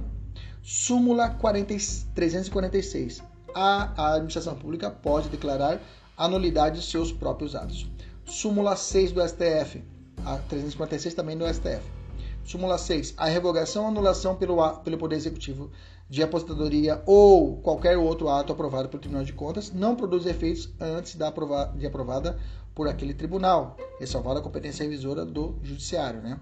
Súmula 0.62 1.30
40, 1.30 1.74
346. 2.14 3.24
A, 3.56 3.92
a 3.98 4.14
administração 4.14 4.56
pública 4.56 4.92
pode 4.92 5.30
declarar 5.30 5.82
a 6.16 6.28
nulidade 6.28 6.80
de 6.80 6.86
seus 6.86 7.12
próprios 7.12 7.56
atos. 7.56 7.90
Súmula 8.24 8.76
6 8.76 9.12
do 9.12 9.28
STF. 9.28 9.84
A 10.24 10.38
346 10.38 11.16
também 11.16 11.36
do 11.36 11.52
STF. 11.52 11.82
Súmula 12.44 12.78
6. 12.78 13.16
A 13.18 13.26
revogação 13.26 13.84
ou 13.84 13.90
anulação 13.90 14.36
pelo, 14.36 14.78
pelo 14.80 14.98
Poder 15.00 15.16
Executivo 15.16 15.72
de 16.12 16.22
aposentadoria 16.22 17.02
ou 17.06 17.56
qualquer 17.62 17.98
outro 17.98 18.28
ato 18.28 18.52
aprovado 18.52 18.90
pelo 18.90 19.00
Tribunal 19.00 19.24
de 19.24 19.32
Contas 19.32 19.72
não 19.72 19.96
produz 19.96 20.26
efeitos 20.26 20.70
antes 20.78 21.16
da 21.16 21.30
aprova 21.30 21.74
de 21.74 21.88
aprovada 21.88 22.38
por 22.76 22.90
aquele 22.90 23.14
tribunal, 23.14 23.78
ressalvada 23.98 24.40
a 24.40 24.44
competência 24.44 24.84
revisora 24.84 25.26
do 25.26 25.58
Judiciário. 25.64 26.22
Né? 26.22 26.38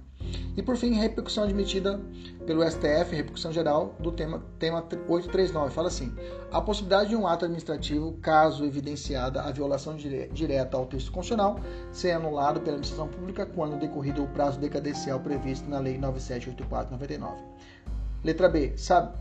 E 0.57 0.63
por 0.63 0.75
fim, 0.75 0.93
repercussão 0.93 1.43
admitida 1.43 1.99
pelo 2.47 2.63
STF, 2.63 3.15
repercussão 3.15 3.51
geral 3.51 3.95
do 3.99 4.11
tema, 4.11 4.43
tema 4.57 4.83
839, 5.07 5.71
fala 5.71 5.87
assim: 5.87 6.15
a 6.51 6.59
possibilidade 6.59 7.09
de 7.09 7.15
um 7.15 7.27
ato 7.27 7.45
administrativo, 7.45 8.13
caso 8.21 8.65
evidenciada 8.65 9.41
a 9.41 9.51
violação 9.51 9.95
direta 9.95 10.77
ao 10.77 10.87
texto 10.87 11.11
constitucional, 11.11 11.59
ser 11.91 12.11
anulado 12.11 12.59
pela 12.59 12.77
administração 12.77 13.07
pública 13.07 13.45
quando 13.45 13.79
decorrido 13.79 14.23
o 14.23 14.27
prazo 14.27 14.59
decadencial 14.59 15.19
previsto 15.19 15.69
na 15.69 15.79
Lei 15.79 15.99
9784/99. 15.99 17.37
Letra 18.23 18.49
B. 18.49 18.73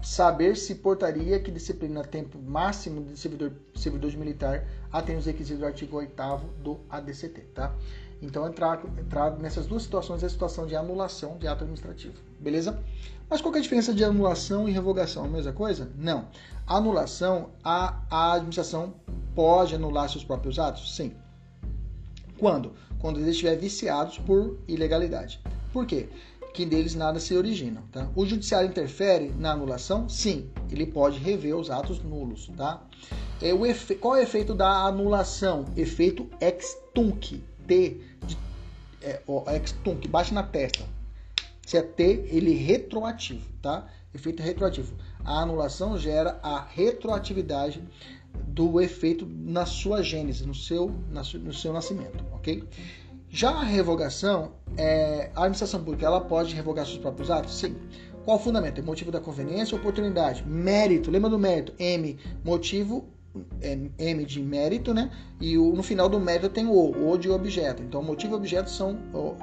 Saber 0.02 0.56
se 0.56 0.74
portaria 0.74 1.38
que 1.38 1.50
disciplina 1.50 2.02
tempo 2.02 2.38
máximo 2.38 3.04
de 3.04 3.16
servidor, 3.16 3.52
servidor 3.74 4.12
militar 4.14 4.66
atende 4.92 5.20
os 5.20 5.26
requisitos 5.26 5.60
do 5.60 5.66
artigo 5.66 5.96
8 5.96 6.12
do 6.62 6.80
ADCT, 6.90 7.40
tá? 7.54 7.72
Então, 8.20 8.46
entrar, 8.48 8.82
entrar 8.98 9.38
nessas 9.38 9.66
duas 9.66 9.84
situações 9.84 10.22
é 10.24 10.26
a 10.26 10.28
situação 10.28 10.66
de 10.66 10.74
anulação 10.74 11.38
de 11.38 11.46
ato 11.46 11.62
administrativo, 11.62 12.14
beleza? 12.40 12.82
Mas 13.30 13.40
qual 13.40 13.54
é 13.54 13.58
a 13.58 13.62
diferença 13.62 13.94
de 13.94 14.02
anulação 14.02 14.68
e 14.68 14.72
revogação? 14.72 15.24
A 15.24 15.28
mesma 15.28 15.52
coisa? 15.52 15.90
Não. 15.96 16.26
Anulação, 16.66 17.50
a, 17.62 18.02
a 18.10 18.32
administração 18.32 18.94
pode 19.34 19.74
anular 19.74 20.08
seus 20.08 20.24
próprios 20.24 20.58
atos? 20.58 20.96
Sim. 20.96 21.14
Quando? 22.38 22.72
Quando 22.98 23.18
eles 23.18 23.30
estiverem 23.30 23.58
viciados 23.58 24.18
por 24.18 24.58
ilegalidade. 24.66 25.40
Por 25.72 25.86
quê? 25.86 26.08
Que 26.52 26.64
deles 26.64 26.94
nada 26.94 27.20
se 27.20 27.36
origina. 27.36 27.82
Tá? 27.92 28.10
O 28.16 28.26
judiciário 28.26 28.68
interfere 28.68 29.32
na 29.38 29.52
anulação? 29.52 30.08
Sim. 30.08 30.50
Ele 30.70 30.86
pode 30.86 31.18
rever 31.18 31.56
os 31.56 31.70
atos 31.70 32.02
nulos. 32.02 32.50
Tá? 32.56 32.82
É 33.40 33.54
o 33.54 33.64
efe... 33.64 33.94
Qual 33.94 34.16
é 34.16 34.20
o 34.20 34.22
efeito 34.22 34.54
da 34.54 34.86
anulação? 34.86 35.64
Efeito 35.76 36.28
ex 36.40 36.76
tunc. 36.92 37.42
T, 37.68 38.00
de, 38.26 38.38
é, 39.02 39.20
que 40.00 40.08
bate 40.08 40.32
na 40.32 40.42
testa. 40.42 40.84
Se 41.64 41.76
é 41.76 41.82
T, 41.82 42.26
ele 42.30 42.54
é 42.54 42.56
retroativo, 42.56 43.46
tá? 43.60 43.86
Efeito 44.14 44.42
retroativo. 44.42 44.94
A 45.22 45.42
anulação 45.42 45.98
gera 45.98 46.40
a 46.42 46.64
retroatividade 46.64 47.82
do 48.46 48.80
efeito 48.80 49.26
na 49.26 49.66
sua 49.66 50.02
gênese, 50.02 50.46
no 50.46 50.54
seu, 50.54 50.90
no 50.90 51.52
seu 51.52 51.72
nascimento, 51.72 52.24
ok? 52.32 52.64
Já 53.30 53.50
a 53.50 53.62
revogação, 53.62 54.52
é, 54.76 55.30
a 55.34 55.40
administração 55.40 55.80
pública 55.80 56.06
ela 56.06 56.20
pode 56.20 56.54
revogar 56.54 56.86
seus 56.86 56.98
próprios 56.98 57.30
atos? 57.30 57.58
Sim. 57.58 57.76
Qual 58.24 58.36
o 58.36 58.40
fundamento? 58.40 58.78
É 58.78 58.82
motivo 58.82 59.10
da 59.10 59.20
conveniência 59.20 59.74
ou 59.74 59.80
oportunidade? 59.80 60.44
Mérito, 60.46 61.10
lembra 61.10 61.30
do 61.30 61.38
mérito? 61.38 61.72
M, 61.78 62.18
motivo 62.44 63.06
M 63.98 64.24
de 64.24 64.40
mérito, 64.40 64.94
né? 64.94 65.10
E 65.40 65.58
o, 65.58 65.72
no 65.72 65.82
final 65.82 66.08
do 66.08 66.18
mérito 66.18 66.48
tem 66.48 66.66
o 66.66 66.72
O, 66.72 67.10
o 67.12 67.18
de 67.18 67.30
objeto. 67.30 67.82
Então, 67.82 68.02
motivo 68.02 68.34
e 68.34 68.36
objeto 68.36 68.70
são, 68.70 68.98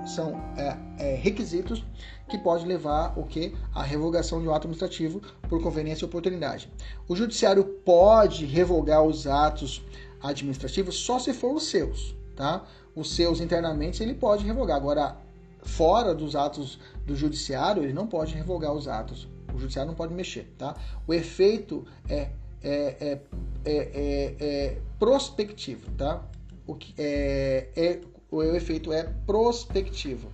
são 0.06 0.34
é, 0.58 0.77
é, 0.98 1.15
requisitos 1.15 1.86
que 2.27 2.38
pode 2.38 2.65
levar 2.65 3.18
o 3.18 3.24
que? 3.24 3.54
A 3.74 3.84
revogação 3.84 4.42
de 4.42 4.48
um 4.48 4.51
ato 4.51 4.68
administrativo 4.68 5.22
por 5.48 5.62
conveniência 5.62 6.06
e 6.06 6.08
oportunidade. 6.08 6.72
O 7.08 7.15
judiciário 7.15 7.63
pode 7.63 8.46
revogar 8.46 9.04
os 9.04 9.27
atos 9.27 9.84
administrativos 10.22 10.96
só 10.96 11.20
se 11.20 11.34
for 11.34 11.54
os 11.54 11.68
seus, 11.68 12.15
tá? 12.36 12.63
Os 12.96 13.15
seus 13.15 13.39
internamente 13.39 14.04
ele 14.04 14.13
pode 14.13 14.46
revogar. 14.46 14.77
Agora, 14.77 15.18
fora 15.62 16.13
dos 16.13 16.36
atos 16.36 16.80
do 17.06 17.15
judiciário, 17.15 17.84
ele 17.84 17.94
não 17.94 18.08
pode 18.08 18.34
revogar 18.34 18.74
os 18.74 18.88
atos. 18.88 19.27
O 19.54 19.60
judiciário 19.60 19.89
não 19.89 19.96
pode 19.96 20.13
mexer, 20.13 20.54
tá? 20.58 20.75
O 21.08 21.13
efeito 21.13 21.86
é 22.10 22.30
é, 22.65 22.98
é, 23.00 23.20
é, 23.63 23.77
é, 23.94 24.36
é 24.39 24.77
prospectivo, 24.98 25.92
tá? 25.92 26.24
O, 26.65 26.74
que 26.74 26.96
é, 26.98 27.68
é, 27.75 28.01
o 28.32 28.42
efeito 28.42 28.92
é 28.92 29.04
prospectivo 29.27 30.30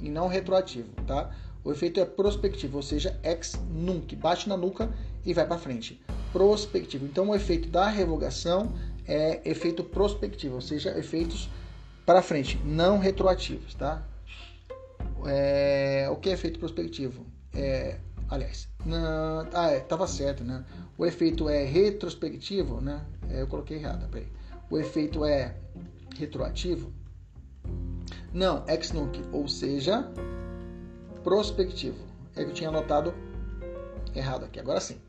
e 0.00 0.10
não 0.10 0.26
retroativo, 0.26 0.90
tá? 1.06 1.30
O 1.62 1.70
efeito 1.70 2.00
é 2.00 2.04
prospectivo, 2.04 2.78
ou 2.78 2.82
seja, 2.82 3.18
ex 3.22 3.52
nunc, 3.70 4.16
bate 4.16 4.48
na 4.48 4.56
nuca 4.56 4.90
e 5.24 5.32
vai 5.32 5.46
para 5.46 5.58
frente. 5.58 6.00
Prospectivo. 6.32 7.04
Então, 7.04 7.28
o 7.28 7.34
efeito 7.34 7.68
da 7.68 7.88
revogação 7.88 8.72
é 9.08 9.40
efeito 9.44 9.82
prospectivo, 9.82 10.56
ou 10.56 10.60
seja, 10.60 10.96
efeitos 10.98 11.48
para 12.04 12.22
frente, 12.22 12.60
não 12.64 12.98
retroativos, 12.98 13.74
tá? 13.74 14.06
É, 15.26 16.08
o 16.10 16.16
que 16.16 16.28
é 16.28 16.32
efeito 16.32 16.58
prospectivo? 16.58 17.26
É, 17.54 17.98
aliás, 18.28 18.68
na, 18.84 19.48
ah, 19.52 19.70
é, 19.70 19.80
tava 19.80 20.06
certo, 20.06 20.44
né? 20.44 20.64
O 20.96 21.06
efeito 21.06 21.48
é 21.48 21.64
retrospectivo, 21.64 22.80
né? 22.80 23.04
É, 23.30 23.40
eu 23.40 23.46
coloquei 23.46 23.78
errado, 23.78 24.08
peraí. 24.10 24.28
O 24.70 24.78
efeito 24.78 25.24
é 25.24 25.56
retroativo? 26.16 26.92
Não, 28.32 28.64
ex 28.68 28.92
nunc, 28.92 29.20
ou 29.32 29.48
seja, 29.48 30.06
prospectivo. 31.24 32.06
É 32.36 32.44
que 32.44 32.50
eu 32.50 32.54
tinha 32.54 32.68
anotado 32.68 33.14
errado 34.14 34.44
aqui, 34.44 34.60
agora 34.60 34.80
sim. 34.80 35.00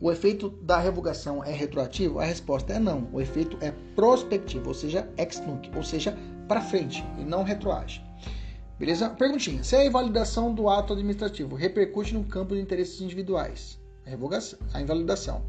O 0.00 0.12
efeito 0.12 0.50
da 0.62 0.78
revogação 0.78 1.42
é 1.42 1.50
retroativo? 1.50 2.20
A 2.20 2.24
resposta 2.24 2.72
é 2.72 2.78
não. 2.78 3.08
O 3.12 3.20
efeito 3.20 3.58
é 3.60 3.72
prospectivo, 3.96 4.68
ou 4.68 4.74
seja, 4.74 5.08
ex 5.16 5.40
nunc, 5.40 5.68
ou 5.74 5.82
seja, 5.82 6.16
para 6.46 6.60
frente 6.60 7.04
e 7.18 7.24
não 7.24 7.42
retroage. 7.42 8.00
Beleza? 8.78 9.10
Perguntinha: 9.10 9.64
se 9.64 9.74
a 9.74 9.84
invalidação 9.84 10.54
do 10.54 10.68
ato 10.68 10.92
administrativo 10.92 11.56
repercute 11.56 12.14
no 12.14 12.22
campo 12.22 12.54
de 12.54 12.60
interesses 12.60 13.00
individuais, 13.00 13.76
a, 14.06 14.10
revogação, 14.10 14.58
a 14.72 14.80
invalidação. 14.80 15.42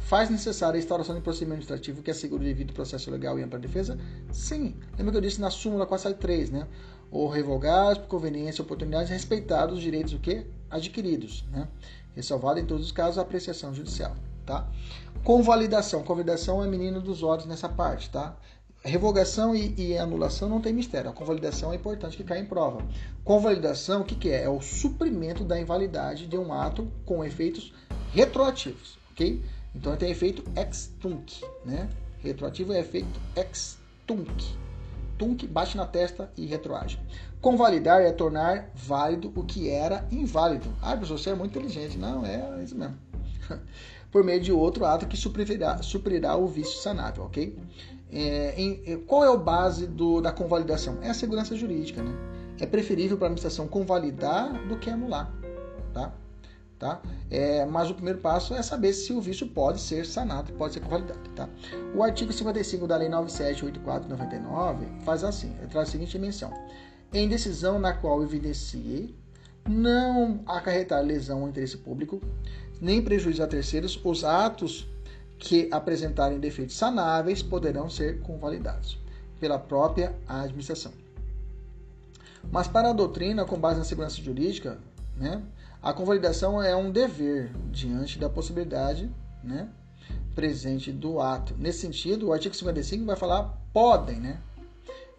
Faz 0.00 0.28
necessária 0.28 0.76
a 0.76 0.80
instauração 0.80 1.14
de 1.14 1.20
procedimento 1.20 1.60
administrativo 1.60 2.02
que 2.02 2.10
assegure 2.10 2.42
o 2.42 2.46
devido 2.46 2.72
processo 2.72 3.10
legal 3.10 3.38
e 3.38 3.42
ampla 3.42 3.58
defesa? 3.58 3.96
Sim. 4.30 4.74
Lembra 4.98 5.12
que 5.12 5.16
eu 5.18 5.22
disse 5.22 5.40
na 5.40 5.48
súmula 5.48 5.86
473, 5.86 6.50
né? 6.50 6.66
Ou 7.10 7.28
revogar 7.28 7.98
por 8.00 8.08
conveniência 8.08 8.62
oportunidades 8.62 9.10
respeitados 9.10 9.76
os 9.76 9.82
direitos 9.82 10.12
o 10.12 10.18
quê? 10.18 10.44
adquiridos, 10.72 11.44
né? 11.50 11.68
Ressalvado 12.14 12.60
em 12.60 12.66
todos 12.66 12.86
os 12.86 12.92
casos 12.92 13.18
a 13.18 13.22
apreciação 13.22 13.74
judicial, 13.74 14.14
tá? 14.44 14.68
Convalidação. 15.24 16.02
Convalidação 16.02 16.62
é 16.62 16.66
menino 16.66 17.00
dos 17.00 17.22
olhos 17.22 17.46
nessa 17.46 17.68
parte, 17.68 18.10
tá? 18.10 18.36
Revogação 18.84 19.54
e, 19.54 19.74
e, 19.78 19.96
anulação 19.96 20.48
não 20.48 20.60
tem 20.60 20.72
mistério. 20.72 21.08
A 21.08 21.12
convalidação 21.12 21.72
é 21.72 21.76
importante 21.76 22.16
que 22.16 22.24
caia 22.24 22.40
em 22.40 22.46
prova. 22.46 22.84
Convalidação, 23.22 24.00
o 24.00 24.04
que, 24.04 24.16
que 24.16 24.28
é? 24.28 24.42
É 24.42 24.48
o 24.48 24.60
suprimento 24.60 25.44
da 25.44 25.60
invalidade 25.60 26.26
de 26.26 26.36
um 26.36 26.52
ato 26.52 26.90
com 27.06 27.24
efeitos 27.24 27.72
retroativos, 28.12 28.98
ok? 29.12 29.40
Então 29.74 29.96
tem 29.96 30.10
efeito 30.10 30.42
ex 30.56 30.92
tunc, 31.00 31.44
né? 31.64 31.88
Retroativo 32.18 32.72
é 32.72 32.80
efeito 32.80 33.20
ex 33.36 33.78
tunc. 34.06 34.28
Tunc 35.22 35.46
bate 35.46 35.76
na 35.76 35.86
testa 35.86 36.32
e 36.36 36.44
retroage. 36.46 36.98
Convalidar 37.40 38.02
é 38.02 38.10
tornar 38.10 38.70
válido 38.74 39.32
o 39.36 39.44
que 39.44 39.70
era 39.70 40.04
inválido. 40.10 40.68
Ah, 40.82 40.96
professor, 40.96 41.16
você 41.16 41.30
é 41.30 41.34
muito 41.36 41.56
inteligente. 41.56 41.96
Não, 41.96 42.26
é 42.26 42.60
isso 42.64 42.76
mesmo. 42.76 42.96
Por 44.10 44.24
meio 44.24 44.40
de 44.40 44.50
outro 44.50 44.84
ato 44.84 45.06
que 45.06 45.16
suprirá, 45.16 45.80
suprirá 45.80 46.36
o 46.36 46.48
vício 46.48 46.80
sanável, 46.80 47.22
ok? 47.22 47.56
É, 48.10 48.54
em, 48.60 48.98
qual 49.06 49.22
é 49.22 49.30
o 49.30 49.38
base 49.38 49.86
do, 49.86 50.20
da 50.20 50.32
convalidação? 50.32 50.98
É 51.00 51.10
a 51.10 51.14
segurança 51.14 51.54
jurídica, 51.54 52.02
né? 52.02 52.12
É 52.58 52.66
preferível 52.66 53.16
para 53.16 53.26
a 53.26 53.28
administração 53.28 53.68
convalidar 53.68 54.52
do 54.66 54.76
que 54.76 54.90
anular, 54.90 55.32
tá? 55.94 56.12
Tá? 56.82 57.00
É, 57.30 57.64
mas 57.64 57.88
o 57.90 57.94
primeiro 57.94 58.18
passo 58.18 58.54
é 58.54 58.60
saber 58.60 58.92
se 58.92 59.12
o 59.12 59.20
vício 59.20 59.46
pode 59.46 59.80
ser 59.80 60.04
sanado, 60.04 60.52
pode 60.54 60.74
ser 60.74 60.80
convalidado. 60.80 61.30
Tá? 61.30 61.48
O 61.94 62.02
artigo 62.02 62.32
55 62.32 62.88
da 62.88 62.96
Lei 62.96 63.08
978499 63.08 64.88
faz 65.04 65.22
assim, 65.22 65.56
traz 65.70 65.88
a 65.88 65.92
seguinte 65.92 66.18
menção. 66.18 66.52
Em 67.14 67.28
decisão 67.28 67.78
na 67.78 67.92
qual 67.92 68.20
evidencie 68.20 69.14
não 69.64 70.40
acarretar 70.44 71.04
lesão 71.04 71.42
ao 71.42 71.48
interesse 71.48 71.78
público, 71.78 72.20
nem 72.80 73.00
prejuízo 73.00 73.44
a 73.44 73.46
terceiros, 73.46 74.00
os 74.04 74.24
atos 74.24 74.90
que 75.38 75.68
apresentarem 75.70 76.40
defeitos 76.40 76.74
sanáveis 76.74 77.44
poderão 77.44 77.88
ser 77.88 78.20
convalidados 78.22 78.98
pela 79.38 79.56
própria 79.56 80.16
administração. 80.26 80.90
Mas 82.50 82.66
para 82.66 82.90
a 82.90 82.92
doutrina, 82.92 83.44
com 83.44 83.56
base 83.56 83.78
na 83.78 83.84
segurança 83.84 84.20
jurídica, 84.20 84.80
né, 85.16 85.40
a 85.82 85.92
convalidação 85.92 86.62
é 86.62 86.76
um 86.76 86.90
dever 86.90 87.50
diante 87.70 88.18
da 88.18 88.28
possibilidade 88.28 89.10
né, 89.42 89.68
presente 90.34 90.92
do 90.92 91.20
ato. 91.20 91.54
Nesse 91.58 91.80
sentido, 91.80 92.28
o 92.28 92.32
artigo 92.32 92.54
55 92.54 93.04
vai 93.04 93.16
falar 93.16 93.58
podem, 93.72 94.20
né? 94.20 94.38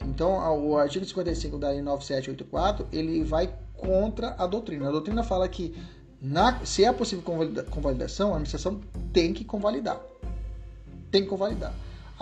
Então, 0.05 0.33
o 0.65 0.77
artigo 0.77 1.05
55 1.05 1.57
da 1.57 1.69
Lei 1.69 1.81
9784, 1.81 2.87
ele 2.91 3.23
vai 3.23 3.53
contra 3.75 4.35
a 4.37 4.47
doutrina. 4.47 4.87
A 4.87 4.91
doutrina 4.91 5.23
fala 5.23 5.47
que 5.47 5.75
na, 6.21 6.65
se 6.65 6.85
é 6.85 6.91
possível 6.93 7.23
convalidação, 7.69 8.29
a 8.29 8.33
administração 8.33 8.79
tem 9.11 9.33
que 9.33 9.43
convalidar. 9.43 10.01
Tem 11.11 11.23
que 11.23 11.29
convalidar. 11.29 11.73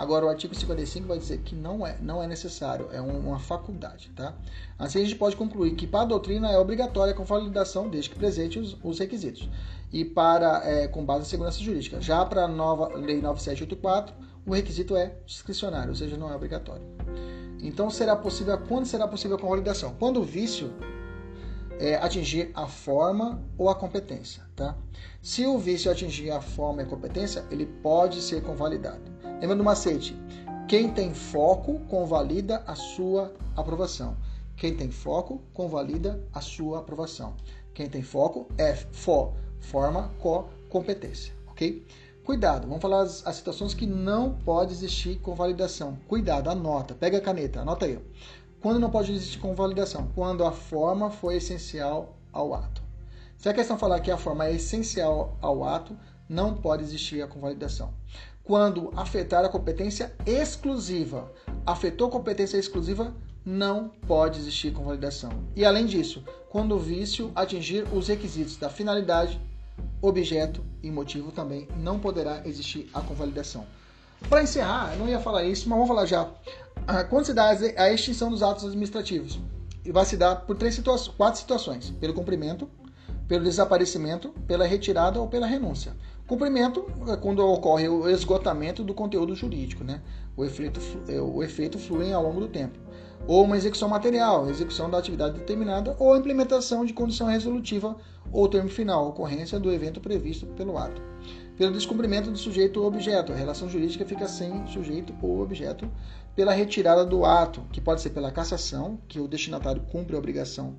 Agora, 0.02 0.26
o 0.26 0.28
artigo 0.28 0.52
55 0.52 1.06
vai 1.06 1.16
dizer 1.16 1.38
que 1.42 1.54
não 1.54 1.86
é, 1.86 1.96
não 2.02 2.20
é 2.20 2.26
necessário, 2.26 2.88
é 2.90 3.00
uma 3.00 3.38
faculdade. 3.38 4.10
Tá? 4.16 4.34
Assim, 4.76 4.98
a 4.98 5.04
gente 5.04 5.14
pode 5.14 5.36
concluir 5.36 5.76
que 5.76 5.86
para 5.86 6.00
a 6.00 6.04
doutrina 6.04 6.50
é 6.50 6.58
obrigatória 6.58 7.12
a 7.12 7.16
convalidação 7.16 7.88
desde 7.88 8.10
que 8.10 8.16
presente 8.16 8.58
os, 8.58 8.76
os 8.82 8.98
requisitos. 8.98 9.48
E 9.92 10.04
para, 10.04 10.68
é, 10.68 10.88
com 10.88 11.04
base 11.04 11.26
em 11.26 11.28
segurança 11.28 11.60
jurídica. 11.60 12.00
Já 12.00 12.24
para 12.24 12.46
a 12.46 12.48
nova 12.48 12.88
Lei 12.96 13.22
9784, 13.22 14.12
o 14.44 14.52
requisito 14.52 14.96
é 14.96 15.14
discricionário, 15.24 15.90
ou 15.90 15.94
seja, 15.94 16.16
não 16.16 16.32
é 16.32 16.34
obrigatório. 16.34 16.84
Então, 17.60 17.88
será 17.88 18.16
possível, 18.16 18.58
quando 18.58 18.86
será 18.86 19.06
possível 19.06 19.36
a 19.36 19.40
convalidação? 19.40 19.94
Quando 20.00 20.20
o 20.20 20.24
vício 20.24 20.72
é, 21.78 21.96
atingir 21.96 22.50
a 22.54 22.66
forma 22.66 23.42
ou 23.58 23.68
a 23.68 23.74
competência. 23.74 24.42
Tá? 24.54 24.76
Se 25.22 25.46
o 25.46 25.58
vício 25.58 25.90
atingir 25.90 26.30
a 26.30 26.40
forma 26.40 26.82
e 26.82 26.84
a 26.84 26.88
competência, 26.88 27.44
ele 27.50 27.66
pode 27.66 28.20
ser 28.20 28.42
convalidado. 28.42 29.02
Lembra 29.40 29.56
do 29.56 29.64
macete? 29.64 30.16
Quem 30.68 30.90
tem 30.90 31.12
foco 31.12 31.80
convalida 31.88 32.62
a 32.66 32.74
sua 32.74 33.32
aprovação. 33.56 34.16
Quem 34.56 34.76
tem 34.76 34.90
foco 34.90 35.42
convalida 35.52 36.22
a 36.32 36.40
sua 36.40 36.78
aprovação. 36.78 37.34
Quem 37.74 37.88
tem 37.88 38.02
foco 38.02 38.46
é 38.56 38.74
fo, 38.74 39.32
forma, 39.60 40.10
co, 40.18 40.44
competência, 40.68 41.34
ok? 41.48 41.84
Cuidado, 42.24 42.68
vamos 42.68 42.80
falar 42.80 43.00
as, 43.00 43.26
as 43.26 43.34
situações 43.36 43.74
que 43.74 43.84
não 43.84 44.34
pode 44.34 44.72
existir 44.72 45.18
convalidação. 45.18 45.98
Cuidado, 46.06 46.48
anota, 46.48 46.94
pega 46.94 47.18
a 47.18 47.20
caneta, 47.20 47.60
anota 47.60 47.86
aí. 47.86 47.98
Quando 48.62 48.78
não 48.78 48.90
pode 48.90 49.12
existir 49.12 49.40
convalidação? 49.40 50.08
Quando 50.14 50.44
a 50.44 50.52
forma 50.52 51.10
foi 51.10 51.34
essencial 51.34 52.16
ao 52.32 52.54
ato. 52.54 52.80
Se 53.36 53.48
a 53.48 53.52
questão 53.52 53.76
falar 53.76 53.98
que 53.98 54.08
a 54.08 54.16
forma 54.16 54.46
é 54.46 54.54
essencial 54.54 55.36
ao 55.42 55.64
ato, 55.64 55.98
não 56.28 56.54
pode 56.54 56.84
existir 56.84 57.20
a 57.20 57.26
convalidação. 57.26 57.92
Quando 58.44 58.92
afetar 58.94 59.44
a 59.44 59.48
competência 59.48 60.14
exclusiva, 60.24 61.32
afetou 61.66 62.08
competência 62.08 62.56
exclusiva, 62.56 63.12
não 63.44 63.88
pode 64.06 64.38
existir 64.38 64.72
convalidação. 64.72 65.32
E 65.56 65.64
além 65.64 65.84
disso, 65.84 66.24
quando 66.48 66.76
o 66.76 66.78
vício 66.78 67.32
atingir 67.34 67.84
os 67.92 68.06
requisitos 68.06 68.56
da 68.56 68.70
finalidade, 68.70 69.40
objeto 70.00 70.64
e 70.80 70.88
motivo, 70.88 71.32
também 71.32 71.66
não 71.78 71.98
poderá 71.98 72.46
existir 72.46 72.88
a 72.94 73.00
convalidação. 73.00 73.66
Para 74.28 74.42
encerrar, 74.42 74.96
não 74.96 75.08
ia 75.08 75.20
falar 75.20 75.44
isso, 75.44 75.68
mas 75.68 75.76
vamos 75.76 75.88
falar 75.88 76.06
já. 76.06 76.28
Ah, 76.86 77.04
quando 77.04 77.26
se 77.26 77.34
dá 77.34 77.50
a 77.76 77.92
extinção 77.92 78.30
dos 78.30 78.42
atos 78.42 78.64
administrativos, 78.64 79.38
vai 79.90 80.04
se 80.04 80.16
dar 80.16 80.36
por 80.36 80.56
três 80.56 80.74
situa 80.74 80.98
quatro 81.16 81.40
situações: 81.40 81.90
pelo 81.90 82.14
cumprimento, 82.14 82.68
pelo 83.28 83.44
desaparecimento, 83.44 84.30
pela 84.46 84.66
retirada 84.66 85.20
ou 85.20 85.28
pela 85.28 85.46
renúncia. 85.46 85.92
Cumprimento 86.26 86.86
é 87.08 87.16
quando 87.16 87.40
ocorre 87.40 87.88
o 87.88 88.08
esgotamento 88.08 88.82
do 88.82 88.94
conteúdo 88.94 89.34
jurídico, 89.34 89.84
né? 89.84 90.00
O 90.36 90.44
efeito, 90.44 90.80
é, 91.08 91.20
o 91.20 91.42
efeito 91.42 91.78
flui 91.78 92.12
ao 92.12 92.22
longo 92.22 92.40
do 92.40 92.48
tempo. 92.48 92.78
Ou 93.26 93.44
uma 93.44 93.56
execução 93.56 93.88
material, 93.88 94.48
execução 94.48 94.90
da 94.90 94.98
atividade 94.98 95.38
determinada, 95.38 95.94
ou 95.98 96.16
implementação 96.16 96.84
de 96.84 96.92
condição 96.92 97.28
resolutiva 97.28 97.96
ou 98.32 98.48
termo 98.48 98.68
final, 98.68 99.08
ocorrência 99.08 99.60
do 99.60 99.70
evento 99.70 100.00
previsto 100.00 100.46
pelo 100.46 100.78
ato. 100.78 101.02
Pelo 101.62 101.74
descumprimento 101.74 102.28
do 102.28 102.36
sujeito 102.36 102.80
ou 102.80 102.88
objeto, 102.88 103.32
a 103.32 103.36
relação 103.36 103.68
jurídica 103.68 104.04
fica 104.04 104.26
sem 104.26 104.66
sujeito 104.66 105.14
ou 105.22 105.40
objeto. 105.40 105.88
Pela 106.34 106.52
retirada 106.52 107.06
do 107.06 107.24
ato, 107.24 107.62
que 107.70 107.80
pode 107.80 108.00
ser 108.00 108.10
pela 108.10 108.32
cassação, 108.32 108.98
que 109.06 109.20
o 109.20 109.28
destinatário 109.28 109.80
cumpre 109.82 110.16
a 110.16 110.18
obrigação 110.18 110.76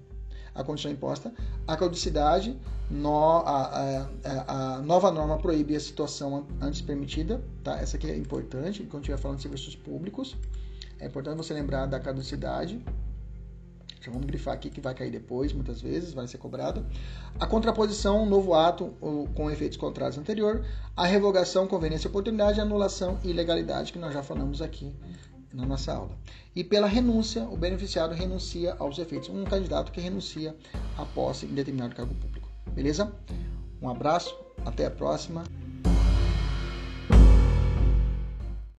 a 0.53 0.61
condição 0.61 0.91
imposta. 0.91 1.33
A 1.65 1.77
caducidade, 1.77 2.59
no, 2.91 3.37
a, 3.45 3.79
a, 4.25 4.75
a, 4.75 4.81
nova 4.81 5.09
norma 5.09 5.37
proíbe 5.37 5.73
a 5.73 5.79
situação 5.79 6.45
antes 6.59 6.81
permitida. 6.81 7.41
Tá? 7.63 7.79
Essa 7.79 7.95
aqui 7.95 8.11
é 8.11 8.17
importante 8.17 8.83
quando 8.83 9.03
estiver 9.03 9.17
falando 9.17 9.37
de 9.37 9.43
serviços 9.43 9.77
públicos. 9.77 10.35
É 10.99 11.07
importante 11.07 11.37
você 11.37 11.53
lembrar 11.53 11.85
da 11.85 11.97
caducidade. 11.97 12.83
Já 14.03 14.11
vamos 14.11 14.27
grifar 14.27 14.53
aqui 14.53 14.69
que 14.69 14.81
vai 14.81 14.93
cair 14.93 15.09
depois, 15.09 15.53
muitas 15.53 15.81
vezes, 15.81 16.13
vai 16.13 16.27
ser 16.27 16.37
cobrada. 16.37 16.85
A 17.39 17.47
contraposição, 17.47 18.25
novo 18.25 18.53
ato 18.53 18.93
com 19.33 19.49
efeitos 19.49 19.77
contrários 19.77 20.17
anterior. 20.17 20.65
A 20.95 21.05
revogação, 21.05 21.65
conveniência, 21.67 22.09
oportunidade, 22.09 22.59
anulação 22.59 23.17
e 23.23 23.29
ilegalidade, 23.29 23.93
que 23.93 23.99
nós 23.99 24.13
já 24.13 24.21
falamos 24.21 24.61
aqui 24.61 24.93
na 25.53 25.65
nossa 25.65 25.93
aula. 25.93 26.17
E 26.53 26.65
pela 26.65 26.85
renúncia, 26.85 27.43
o 27.43 27.55
beneficiário 27.55 28.13
renuncia 28.13 28.75
aos 28.77 28.99
efeitos. 28.99 29.29
Um 29.29 29.45
candidato 29.45 29.91
que 29.91 30.01
renuncia 30.01 30.53
à 30.97 31.05
posse 31.05 31.45
em 31.45 31.53
determinado 31.53 31.95
cargo 31.95 32.13
público. 32.13 32.49
Beleza? 32.73 33.09
Um 33.81 33.87
abraço, 33.87 34.35
até 34.65 34.85
a 34.85 34.91
próxima. 34.91 35.45